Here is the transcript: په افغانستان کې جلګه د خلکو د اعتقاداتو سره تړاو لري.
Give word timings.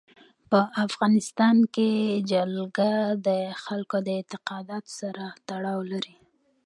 په 0.49 0.59
افغانستان 0.85 1.57
کې 1.75 1.89
جلګه 2.31 2.93
د 3.27 3.29
خلکو 3.63 3.97
د 4.05 4.07
اعتقاداتو 4.17 4.91
سره 5.01 5.23
تړاو 5.47 5.79
لري. 5.91 6.15